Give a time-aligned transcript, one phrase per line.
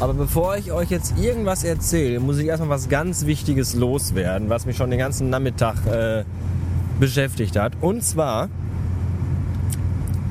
[0.00, 4.64] Aber bevor ich euch jetzt irgendwas erzähle, muss ich erstmal was ganz Wichtiges loswerden, was
[4.64, 6.24] mich schon den ganzen Nachmittag äh,
[6.98, 7.74] beschäftigt hat.
[7.82, 8.48] Und zwar,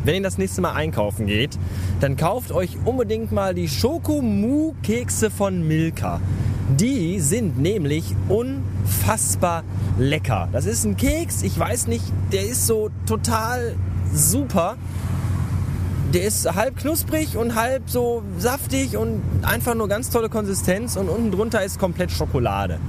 [0.06, 1.60] wenn ihr das nächste Mal einkaufen geht,
[2.00, 6.20] dann kauft euch unbedingt mal die Schokomu-Kekse von Milka.
[6.80, 9.64] Die sind nämlich unfassbar
[10.00, 10.50] lecker.
[10.52, 13.76] Das ist ein Keks, ich weiß nicht, der ist so total
[14.12, 14.78] super
[16.14, 21.10] der ist halb knusprig und halb so saftig und einfach nur ganz tolle Konsistenz und
[21.10, 22.80] unten drunter ist komplett Schokolade.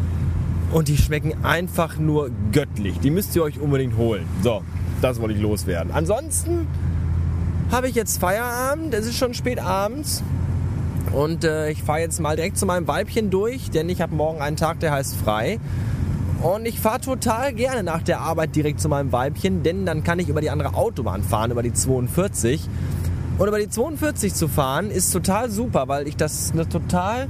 [0.72, 2.98] Und die schmecken einfach nur göttlich.
[3.00, 4.24] Die müsst ihr euch unbedingt holen.
[4.42, 4.62] So,
[5.02, 5.92] das wollte ich loswerden.
[5.92, 6.66] Ansonsten
[7.70, 8.94] habe ich jetzt Feierabend.
[8.94, 10.22] Es ist schon spät abends.
[11.12, 14.40] Und äh, ich fahre jetzt mal direkt zu meinem Weibchen durch, denn ich habe morgen
[14.40, 15.58] einen Tag, der heißt frei.
[16.40, 20.18] Und ich fahre total gerne nach der Arbeit direkt zu meinem Weibchen, denn dann kann
[20.18, 22.68] ich über die andere Autobahn fahren, über die 42.
[23.40, 27.26] Und über die 42 zu fahren ist total super, weil ich das eine total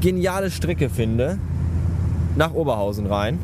[0.00, 1.36] geniale Strecke finde.
[2.34, 3.38] Nach Oberhausen rein.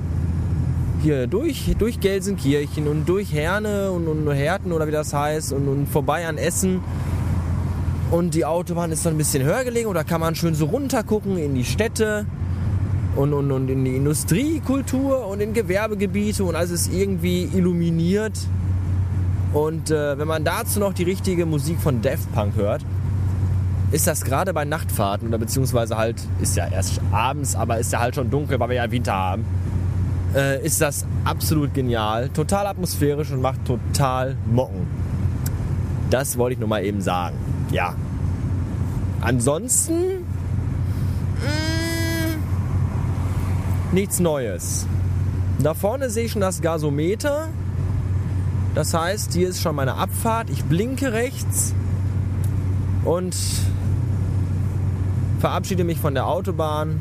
[1.02, 5.68] Hier durch, durch Gelsenkirchen und durch Herne und, und Herten oder wie das heißt und,
[5.68, 6.80] und vorbei an Essen.
[8.10, 11.02] Und die Autobahn ist dann ein bisschen höher gelegen oder kann man schön so runter
[11.02, 12.24] gucken in die Städte
[13.14, 18.32] und, und, und in die Industriekultur und in Gewerbegebiete und alles ist irgendwie illuminiert
[19.52, 22.84] und äh, wenn man dazu noch die richtige Musik von Daft Punk hört,
[23.90, 28.00] ist das gerade bei Nachtfahrten oder beziehungsweise halt, ist ja erst abends, aber ist ja
[28.00, 29.46] halt schon dunkel, weil wir ja Winter haben,
[30.34, 34.86] äh, ist das absolut genial, total atmosphärisch und macht total Mocken.
[36.10, 37.36] Das wollte ich nur mal eben sagen.
[37.70, 37.94] Ja.
[39.20, 40.18] Ansonsten mh,
[43.90, 44.86] mm, nichts Neues.
[45.62, 47.48] Da vorne sehe ich schon das Gasometer.
[48.78, 50.50] Das heißt, hier ist schon meine Abfahrt.
[50.50, 51.74] Ich blinke rechts
[53.04, 53.34] und
[55.40, 57.00] verabschiede mich von der Autobahn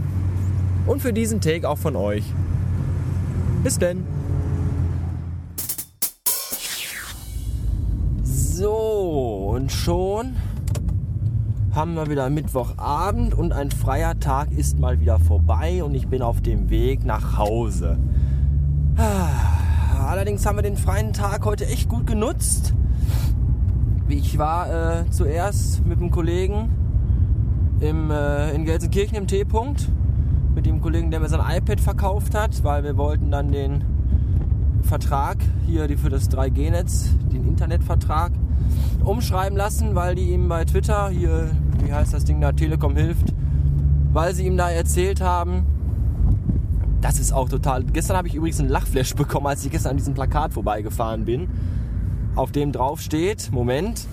[0.87, 2.23] und für diesen Take auch von euch.
[3.61, 4.03] Bis denn.
[8.23, 10.35] So, und schon
[11.75, 16.23] haben wir wieder Mittwochabend und ein freier Tag ist mal wieder vorbei und ich bin
[16.23, 17.99] auf dem Weg nach Hause.
[18.97, 19.46] Ah.
[20.07, 22.73] Allerdings haben wir den freien Tag heute echt gut genutzt.
[24.07, 26.69] Ich war äh, zuerst mit einem Kollegen
[27.81, 29.89] im, äh, in Gelsenkirchen im T-Punkt.
[30.55, 33.83] Mit dem Kollegen, der mir sein iPad verkauft hat, weil wir wollten dann den
[34.81, 38.31] Vertrag hier für das 3G-Netz, den Internetvertrag,
[39.03, 41.51] umschreiben lassen, weil die ihm bei Twitter, hier,
[41.83, 43.33] wie heißt das Ding da, Telekom hilft,
[44.13, 45.65] weil sie ihm da erzählt haben,
[47.07, 47.85] das ist auch total.
[47.85, 51.49] Gestern habe ich übrigens einen Lachflash bekommen, als ich gestern an diesem Plakat vorbeigefahren bin,
[52.35, 54.05] auf dem drauf steht: Moment.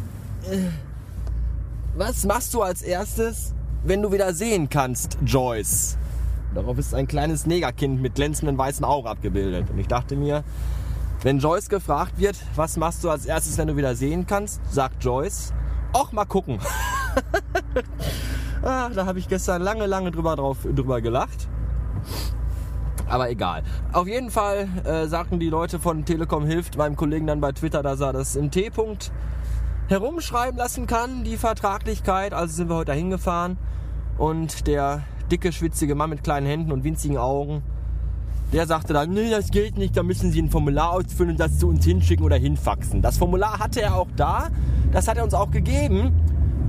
[1.97, 5.97] Was machst du als erstes, wenn du wieder sehen kannst, Joyce?
[6.55, 9.71] Darauf ist ein kleines Negerkind mit glänzenden weißen Augen abgebildet.
[9.71, 10.45] Und ich dachte mir,
[11.23, 15.03] wenn Joyce gefragt wird, was machst du als erstes, wenn du wieder sehen kannst, sagt
[15.03, 15.53] Joyce,
[15.93, 16.61] auch mal gucken.
[18.63, 21.49] ah, da habe ich gestern lange, lange drüber, drauf, drüber gelacht.
[23.09, 23.63] Aber egal.
[23.93, 27.83] Auf jeden Fall äh, sagten die Leute von Telekom hilft meinem Kollegen dann bei Twitter,
[27.83, 29.13] dass er das im T-Punkt
[29.89, 32.33] herumschreiben lassen kann, die Vertraglichkeit.
[32.33, 33.59] Also sind wir heute dahin gefahren
[34.17, 37.63] und der dicke, schwitzige Mann mit kleinen Händen und winzigen Augen,
[38.53, 41.59] der sagte dann, nee, das geht nicht, da müssen Sie ein Formular ausfüllen und das
[41.59, 43.03] zu uns hinschicken oder hinfaxen.
[43.03, 44.49] Das Formular hatte er auch da,
[44.93, 46.13] das hat er uns auch gegeben,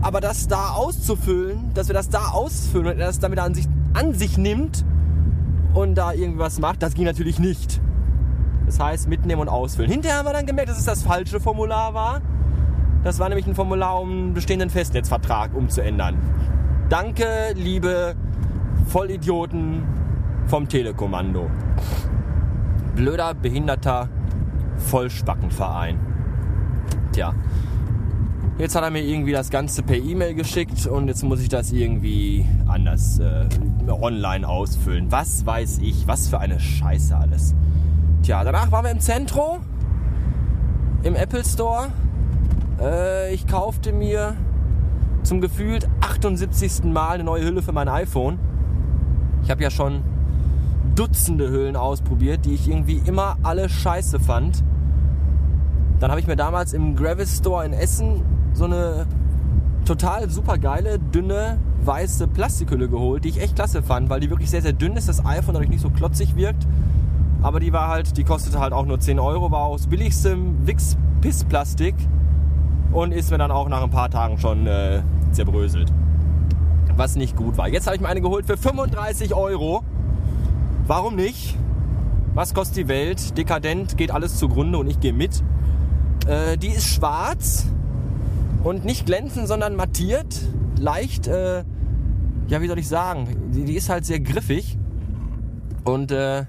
[0.01, 3.67] aber das da auszufüllen, dass wir das da ausfüllen und er das damit an sich,
[3.93, 4.83] an sich nimmt,
[5.75, 6.81] und da irgendwas macht.
[6.81, 7.79] Das ging natürlich nicht.
[8.65, 9.91] Das heißt, mitnehmen und ausfüllen.
[9.91, 12.21] Hinterher haben wir dann gemerkt, dass es das falsche Formular war.
[13.03, 16.17] Das war nämlich ein Formular, um einen bestehenden Festnetzvertrag umzuändern.
[16.89, 18.15] Danke, liebe
[18.87, 19.83] Vollidioten
[20.47, 21.51] vom Telekommando.
[22.95, 24.09] Blöder, behinderter
[24.77, 25.99] Vollspackenverein.
[27.11, 27.33] Tja,
[28.57, 31.73] Jetzt hat er mir irgendwie das Ganze per E-Mail geschickt und jetzt muss ich das
[31.73, 33.49] irgendwie anders äh,
[33.89, 35.11] online ausfüllen.
[35.11, 37.53] Was weiß ich, was für eine Scheiße alles.
[38.23, 39.57] Tja, danach waren wir im Zentro,
[41.03, 41.89] im Apple Store.
[42.79, 44.37] Äh, ich kaufte mir
[45.23, 46.85] zum gefühlt 78.
[46.85, 48.39] Mal eine neue Hülle für mein iPhone.
[49.43, 50.01] Ich habe ja schon
[50.95, 54.63] Dutzende Hüllen ausprobiert, die ich irgendwie immer alle scheiße fand.
[55.99, 58.23] Dann habe ich mir damals im Gravis Store in Essen
[58.55, 59.05] so eine
[59.85, 64.49] total super geile, dünne, weiße Plastikhülle geholt, die ich echt klasse fand, weil die wirklich
[64.49, 66.65] sehr, sehr dünn ist, das iPhone dadurch nicht so klotzig wirkt.
[67.41, 71.95] Aber die war halt, die kostete halt auch nur 10 Euro, war aus billigstem Wix-Piss-Plastik
[72.91, 75.91] und ist mir dann auch nach ein paar Tagen schon äh, zerbröselt.
[76.95, 77.67] was nicht gut war.
[77.67, 79.83] Jetzt habe ich mir eine geholt für 35 Euro.
[80.87, 81.57] Warum nicht?
[82.33, 83.37] Was kostet die Welt?
[83.37, 85.43] Dekadent geht alles zugrunde und ich gehe mit.
[86.25, 87.67] Äh, die ist schwarz
[88.65, 90.41] und nicht glänzend, sondern mattiert.
[90.79, 91.63] Leicht, äh,
[92.47, 93.51] ja, wie soll ich sagen?
[93.53, 94.77] Die, die ist halt sehr griffig.
[95.83, 96.45] Und äh,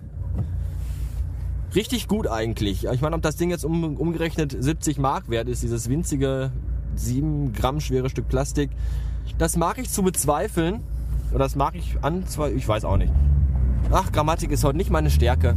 [1.74, 2.86] richtig gut eigentlich.
[2.86, 6.52] Ich meine, ob das Ding jetzt um, umgerechnet 70 Mark wert ist, dieses winzige
[6.94, 8.70] 7 Gramm schwere Stück Plastik,
[9.36, 10.80] das mag ich zu bezweifeln.
[11.30, 12.24] Oder das mag ich an,
[12.54, 13.12] ich weiß auch nicht.
[13.90, 15.54] Ach, Grammatik ist heute nicht meine Stärke.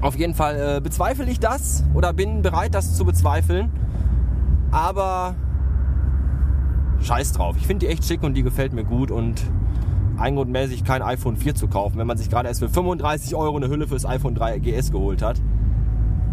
[0.00, 3.70] Auf jeden Fall äh, bezweifle ich das oder bin bereit, das zu bezweifeln.
[4.70, 5.34] Aber
[7.00, 7.56] scheiß drauf.
[7.58, 9.42] Ich finde die echt schick und die gefällt mir gut und
[10.18, 13.68] eingrundmäßig kein iPhone 4 zu kaufen, wenn man sich gerade erst für 35 Euro eine
[13.68, 15.40] Hülle fürs iPhone 3 GS geholt hat.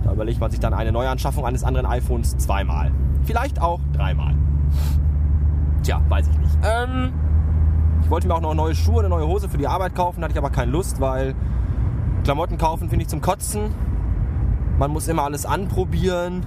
[0.04, 2.92] Da überlegt man sich dann eine Neuanschaffung eines anderen iPhones zweimal.
[3.24, 4.36] Vielleicht auch dreimal.
[5.84, 6.58] Tja, weiß ich nicht.
[6.64, 7.14] Ähm,
[8.02, 10.34] ich wollte mir auch noch neue Schuhe, eine neue Hose für die Arbeit kaufen, hatte
[10.34, 11.36] ich aber keine Lust, weil
[12.24, 13.72] Klamotten kaufen finde ich zum Kotzen.
[14.78, 16.46] Man muss immer alles anprobieren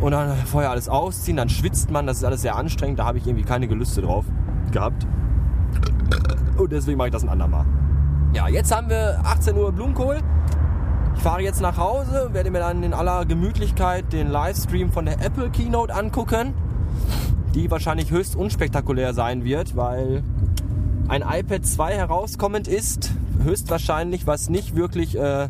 [0.00, 3.18] und dann vorher alles ausziehen, dann schwitzt man, das ist alles sehr anstrengend, da habe
[3.18, 4.24] ich irgendwie keine Gelüste drauf
[4.72, 5.06] gehabt.
[6.56, 7.64] Und deswegen mache ich das ein andermal.
[8.34, 10.18] Ja, jetzt haben wir 18 Uhr Blumenkohl.
[11.16, 15.24] Ich fahre jetzt nach Hause, werde mir dann in aller Gemütlichkeit den Livestream von der
[15.24, 16.54] Apple Keynote angucken,
[17.54, 20.24] die wahrscheinlich höchst unspektakulär sein wird, weil
[21.08, 23.12] ein iPad 2 herauskommend ist,
[23.42, 25.48] höchstwahrscheinlich, was nicht wirklich äh,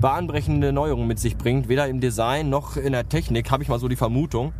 [0.00, 3.78] bahnbrechende Neuerungen mit sich bringt, weder im Design noch in der Technik, habe ich mal
[3.78, 4.52] so die Vermutung.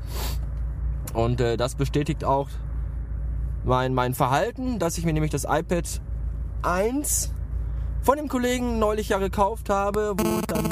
[1.14, 2.48] Und äh, das bestätigt auch
[3.64, 6.00] mein, mein Verhalten, dass ich mir nämlich das iPad
[6.62, 7.32] 1
[8.02, 10.68] von dem Kollegen neulich ja gekauft habe, wo ich dann äh,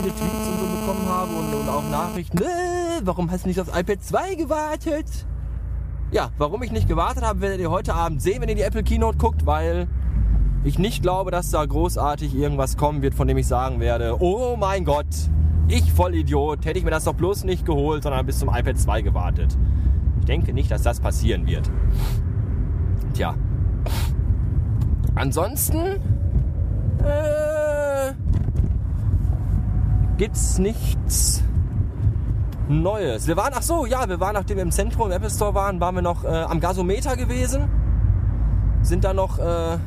[0.00, 3.60] viele Tweets und so bekommen habe und, und auch Nachrichten, äh, warum hast du nicht
[3.60, 5.26] aufs iPad 2 gewartet?
[6.10, 8.82] Ja, warum ich nicht gewartet habe, werdet ihr heute Abend sehen, wenn ihr die Apple
[8.82, 9.88] Keynote guckt, weil
[10.64, 14.56] ich nicht glaube, dass da großartig irgendwas kommen wird, von dem ich sagen werde, oh
[14.56, 15.06] mein Gott,
[15.68, 19.02] ich Vollidiot, hätte ich mir das doch bloß nicht geholt, sondern bis zum iPad 2
[19.02, 19.56] gewartet.
[20.20, 21.70] Ich denke nicht, dass das passieren wird.
[23.14, 23.34] Tja.
[25.14, 25.76] Ansonsten
[26.98, 28.12] äh,
[30.16, 31.42] gibt's nichts
[32.68, 33.26] Neues.
[33.26, 35.80] Wir waren, ach so, ja, wir waren, nachdem wir im Zentrum im Apple Store waren,
[35.80, 37.68] waren wir noch äh, am Gasometer gewesen.
[38.82, 39.78] Sind da noch äh,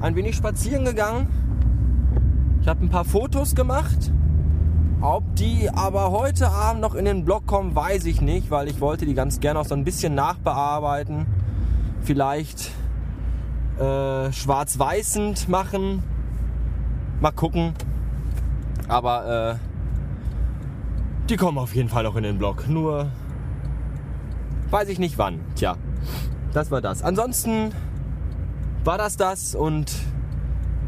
[0.00, 1.28] ein wenig spazieren gegangen.
[2.60, 4.12] Ich habe ein paar Fotos gemacht.
[5.00, 8.80] Ob die aber heute Abend noch in den Blog kommen, weiß ich nicht, weil ich
[8.80, 11.26] wollte die ganz gerne auch so ein bisschen nachbearbeiten.
[12.02, 12.70] Vielleicht
[13.78, 16.02] äh, schwarz-weißend machen.
[17.20, 17.72] Mal gucken.
[18.88, 22.68] Aber äh, die kommen auf jeden Fall noch in den Blog.
[22.68, 23.06] Nur
[24.70, 25.40] weiß ich nicht wann.
[25.54, 25.76] Tja,
[26.52, 27.02] das war das.
[27.02, 27.72] Ansonsten
[28.84, 29.92] war das das und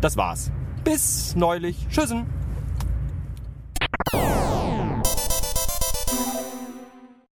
[0.00, 0.50] das war's.
[0.84, 1.86] Bis neulich.
[1.90, 2.26] Tschüssen.